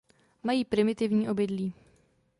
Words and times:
Mají 0.43 0.65
primitivní 0.65 1.29
obydlí. 1.29 1.73